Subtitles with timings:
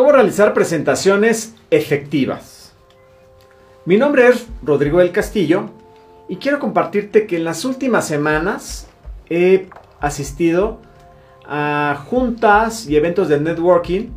[0.00, 2.72] ¿Cómo realizar presentaciones efectivas?
[3.84, 5.66] Mi nombre es Rodrigo del Castillo
[6.26, 8.88] y quiero compartirte que en las últimas semanas
[9.28, 9.68] he
[10.00, 10.80] asistido
[11.46, 14.08] a juntas y eventos de networking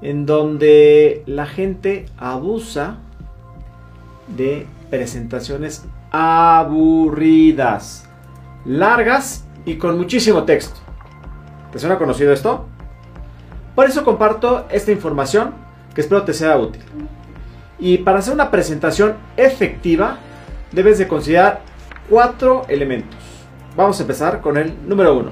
[0.00, 2.96] en donde la gente abusa
[4.34, 8.08] de presentaciones aburridas,
[8.64, 10.80] largas y con muchísimo texto.
[11.70, 12.64] ¿Te suena conocido esto?
[13.78, 15.54] Por eso comparto esta información
[15.94, 16.82] que espero te sea útil.
[17.78, 20.18] Y para hacer una presentación efectiva
[20.72, 21.60] debes de considerar
[22.10, 23.16] cuatro elementos.
[23.76, 25.30] Vamos a empezar con el número uno.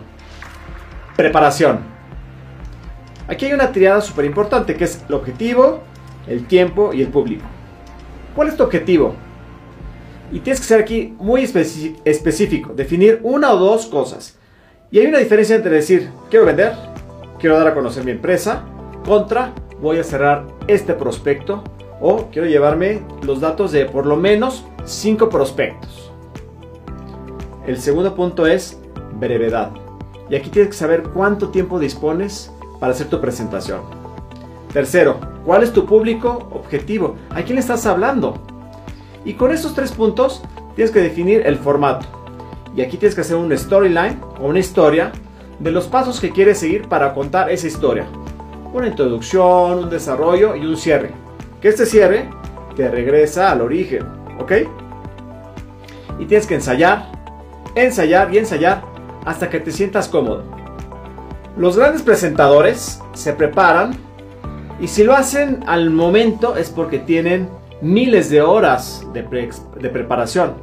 [1.17, 1.81] Preparación.
[3.27, 5.81] Aquí hay una triada súper importante que es el objetivo,
[6.29, 7.45] el tiempo y el público.
[8.37, 9.17] ¿Cuál es tu objetivo?
[10.31, 14.39] Y tienes que ser aquí muy específico, definir una o dos cosas.
[14.93, 16.75] Y hay una diferencia entre decir, quiero vender,
[17.39, 18.65] quiero dar a conocer mi empresa,
[19.05, 21.63] contra, voy a cerrar este prospecto
[22.01, 26.13] o quiero llevarme los datos de por lo menos 5 prospectos.
[27.67, 28.79] El segundo punto es
[29.19, 29.73] brevedad.
[30.29, 33.81] Y aquí tienes que saber cuánto tiempo dispones para hacer tu presentación.
[34.73, 37.17] Tercero, ¿cuál es tu público objetivo?
[37.31, 38.35] ¿A quién le estás hablando?
[39.25, 40.43] Y con estos tres puntos
[40.75, 42.07] tienes que definir el formato.
[42.77, 45.13] Y aquí tienes que hacer un storyline o una historia
[45.59, 48.07] de los pasos que quieres seguir para contar esa historia.
[48.73, 51.13] Una introducción, un desarrollo y un cierre.
[51.61, 52.29] Que este cierre
[52.77, 54.05] te regresa al origen,
[54.39, 54.53] ¿ok?
[56.19, 57.07] Y tienes que ensayar,
[57.75, 58.83] ensayar y ensayar
[59.25, 60.45] hasta que te sientas cómodo.
[61.57, 63.97] Los grandes presentadores se preparan
[64.79, 67.49] y si lo hacen al momento es porque tienen
[67.81, 70.55] miles de horas de, de preparación.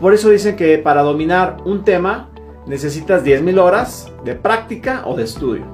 [0.00, 2.28] Por eso dicen que para dominar un tema
[2.66, 5.64] necesitas 10.000 horas de práctica o de estudio.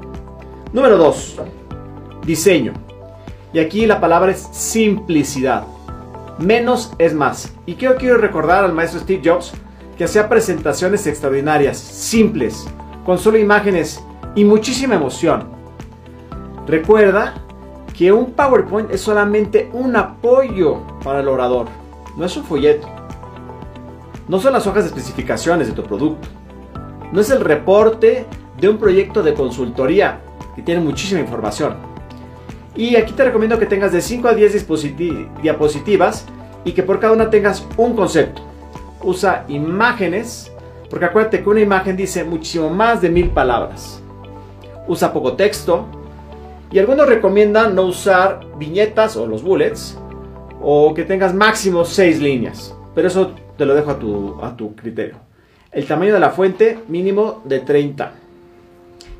[0.72, 1.40] Número 2.
[2.24, 2.72] Diseño.
[3.52, 5.64] Y aquí la palabra es simplicidad.
[6.38, 7.52] Menos es más.
[7.66, 9.52] Y quiero, quiero recordar al maestro Steve Jobs
[9.96, 12.66] que hacía presentaciones extraordinarias, simples,
[13.04, 14.02] con solo imágenes
[14.34, 15.44] y muchísima emoción.
[16.66, 17.34] Recuerda
[17.96, 21.66] que un PowerPoint es solamente un apoyo para el orador,
[22.16, 22.88] no es un folleto.
[24.28, 26.28] No son las hojas de especificaciones de tu producto.
[27.12, 28.24] No es el reporte
[28.58, 30.20] de un proyecto de consultoría
[30.56, 31.76] que tiene muchísima información.
[32.74, 34.66] Y aquí te recomiendo que tengas de 5 a 10
[35.42, 36.24] diapositivas
[36.64, 38.40] y que por cada una tengas un concepto.
[39.02, 40.50] Usa imágenes,
[40.88, 44.02] porque acuérdate que una imagen dice muchísimo más de mil palabras.
[44.88, 45.84] Usa poco texto.
[46.70, 49.98] Y algunos recomiendan no usar viñetas o los bullets,
[50.62, 52.74] o que tengas máximo 6 líneas.
[52.94, 55.31] Pero eso te lo dejo a tu, a tu criterio.
[55.72, 58.12] El tamaño de la fuente mínimo de 30.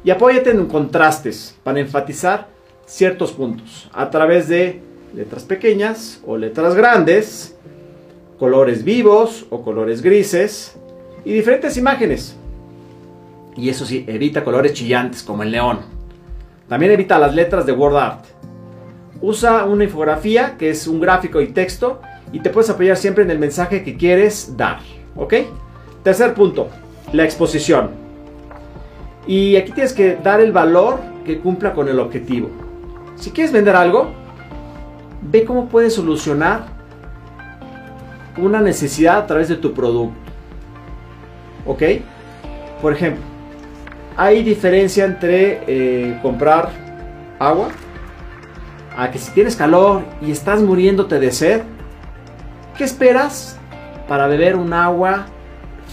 [0.04, 2.48] Y apóyate en contrastes para enfatizar
[2.84, 4.82] ciertos puntos a través de
[5.14, 7.56] letras pequeñas o letras grandes,
[8.38, 10.76] colores vivos o colores grises
[11.24, 12.36] y diferentes imágenes.
[13.56, 15.78] Y eso sí, evita colores chillantes como el neón.
[16.68, 18.24] También evita las letras de word art.
[19.22, 23.30] Usa una infografía que es un gráfico y texto y te puedes apoyar siempre en
[23.30, 24.80] el mensaje que quieres dar.
[25.16, 25.34] ¿Ok?
[26.02, 26.68] Tercer punto,
[27.12, 27.90] la exposición.
[29.26, 32.50] Y aquí tienes que dar el valor que cumpla con el objetivo.
[33.14, 34.10] Si quieres vender algo,
[35.20, 36.64] ve cómo puedes solucionar
[38.36, 40.16] una necesidad a través de tu producto.
[41.66, 41.82] ¿Ok?
[42.80, 43.22] Por ejemplo,
[44.16, 46.70] hay diferencia entre eh, comprar
[47.38, 47.68] agua
[48.96, 51.62] a que si tienes calor y estás muriéndote de sed,
[52.76, 53.58] ¿qué esperas
[54.08, 55.26] para beber un agua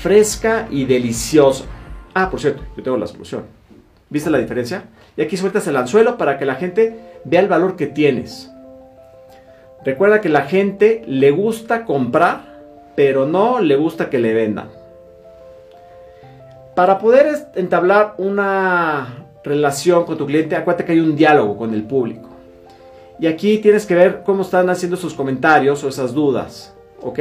[0.01, 1.65] fresca y deliciosa.
[2.13, 3.43] Ah, por cierto, yo tengo la solución.
[4.09, 4.85] ¿Viste la diferencia?
[5.15, 8.49] Y aquí sueltas el anzuelo para que la gente vea el valor que tienes.
[9.83, 12.59] Recuerda que la gente le gusta comprar,
[12.95, 14.69] pero no le gusta que le vendan.
[16.75, 21.83] Para poder entablar una relación con tu cliente, acuérdate que hay un diálogo con el
[21.83, 22.29] público.
[23.19, 26.73] Y aquí tienes que ver cómo están haciendo sus comentarios o esas dudas.
[27.01, 27.19] ¿Ok?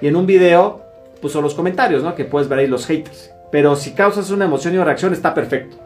[0.00, 0.91] Y en un video
[1.30, 2.14] son los comentarios, ¿no?
[2.14, 3.30] Que puedes ver ahí los haters.
[3.52, 5.76] Pero si causas una emoción y una reacción, está perfecto.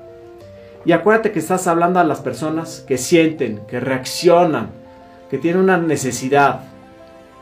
[0.85, 4.71] Y acuérdate que estás hablando a las personas que sienten, que reaccionan,
[5.29, 6.61] que tienen una necesidad.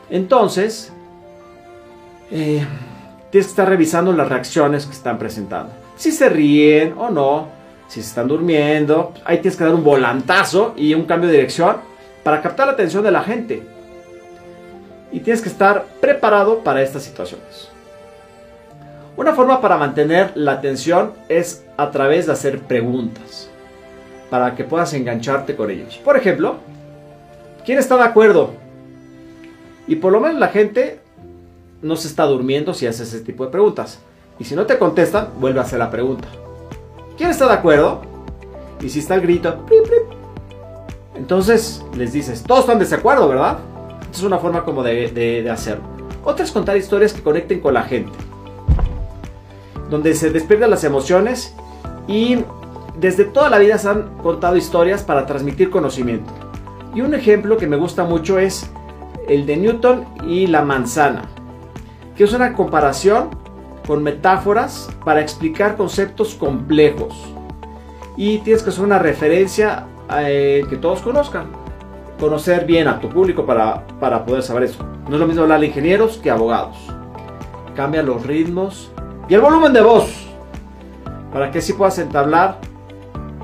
[0.09, 0.91] Entonces,
[2.31, 2.65] eh,
[3.29, 5.71] tienes que estar revisando las reacciones que están presentando.
[5.95, 7.47] Si se ríen o no,
[7.87, 11.77] si se están durmiendo, ahí tienes que dar un volantazo y un cambio de dirección
[12.23, 13.61] para captar la atención de la gente.
[15.11, 17.74] Y tienes que estar preparado para estas situaciones.
[19.17, 23.49] Una forma para mantener la atención es a través de hacer preguntas.
[24.29, 25.97] para que puedas engancharte con ellos.
[26.03, 26.55] Por ejemplo,
[27.63, 28.51] ¿quién está de acuerdo?
[29.87, 30.99] Y por lo menos la gente
[31.81, 33.99] no se está durmiendo si haces ese tipo de preguntas.
[34.39, 36.27] Y si no te contestan, vuelve a hacer la pregunta.
[37.15, 38.01] ¿Quién está de acuerdo?
[38.81, 39.63] Y si está el grito,
[41.13, 43.59] entonces les dices, todos están de acuerdo, ¿verdad?
[44.11, 45.83] Es una forma como de, de hacerlo.
[46.25, 48.11] Otra es contar historias que conecten con la gente.
[49.89, 51.55] Donde se despiertan las emociones
[52.07, 52.39] y
[52.97, 56.31] desde toda la vida se han contado historias para transmitir conocimiento.
[56.93, 58.69] Y un ejemplo que me gusta mucho es
[59.27, 61.23] el de Newton y la manzana,
[62.15, 63.29] que es una comparación
[63.85, 67.13] con metáforas para explicar conceptos complejos.
[68.17, 71.47] Y tienes que hacer una referencia eh, que todos conozcan.
[72.19, 74.85] Conocer bien a tu público para, para poder saber eso.
[75.09, 76.77] No es lo mismo hablar de ingenieros que abogados.
[77.75, 78.89] Cambia los ritmos
[79.27, 80.27] y el volumen de voz
[81.33, 82.59] para que así puedas entablar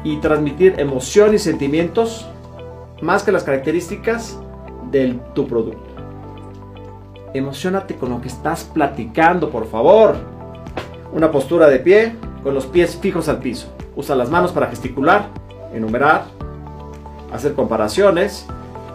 [0.03, 2.27] y transmitir emoción y sentimientos
[3.01, 4.39] más que las características
[4.91, 5.89] de tu producto.
[7.33, 10.15] Emocionate con lo que estás platicando, por favor.
[11.13, 13.73] Una postura de pie con los pies fijos al piso.
[13.95, 15.27] Usa las manos para gesticular,
[15.73, 16.25] enumerar,
[17.33, 18.45] hacer comparaciones.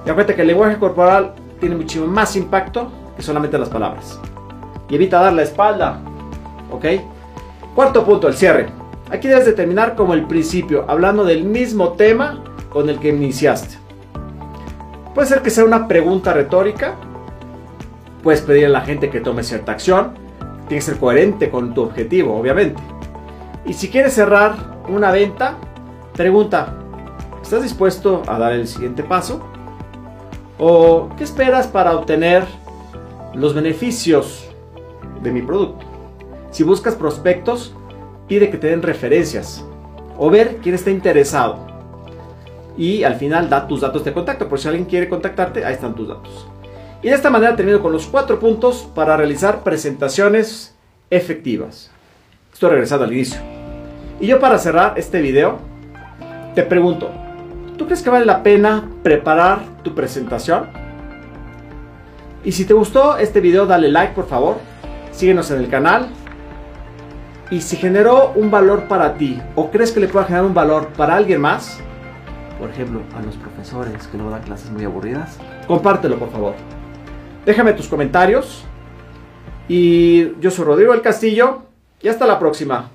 [0.04, 4.20] Y acuérdate que el lenguaje corporal tiene muchísimo más impacto que solamente las palabras.
[4.88, 6.00] Y evita dar la espalda.
[6.70, 6.84] ¿Ok?
[7.74, 8.66] Cuarto punto, el cierre.
[9.10, 13.76] Aquí debes de terminar como el principio, hablando del mismo tema con el que iniciaste.
[15.14, 16.96] Puede ser que sea una pregunta retórica.
[18.22, 20.12] Puedes pedir a la gente que tome cierta acción.
[20.68, 22.82] Tiene que ser coherente con tu objetivo, obviamente.
[23.64, 24.56] Y si quieres cerrar
[24.88, 25.56] una venta,
[26.12, 26.74] pregunta,
[27.42, 29.40] ¿estás dispuesto a dar el siguiente paso?
[30.58, 32.44] ¿O qué esperas para obtener
[33.34, 34.50] los beneficios
[35.22, 35.85] de mi producto?
[36.56, 37.74] Si buscas prospectos,
[38.28, 39.62] pide que te den referencias
[40.16, 41.58] o ver quién está interesado
[42.78, 44.48] y al final da tus datos de contacto.
[44.48, 46.48] Por si alguien quiere contactarte, ahí están tus datos.
[47.02, 50.74] Y de esta manera termino con los cuatro puntos para realizar presentaciones
[51.10, 51.90] efectivas.
[52.54, 53.38] Estoy regresando al inicio.
[54.18, 55.58] Y yo para cerrar este video,
[56.54, 57.10] te pregunto,
[57.76, 60.68] ¿tú crees que vale la pena preparar tu presentación?
[62.46, 64.56] Y si te gustó este video, dale like por favor.
[65.12, 66.08] Síguenos en el canal.
[67.50, 70.88] Y si generó un valor para ti o crees que le pueda generar un valor
[70.96, 71.78] para alguien más,
[72.58, 76.54] por ejemplo, a los profesores que no dan clases muy aburridas, compártelo por favor.
[77.44, 78.64] Déjame tus comentarios.
[79.68, 81.62] Y yo soy Rodrigo El Castillo
[82.00, 82.90] y hasta la próxima.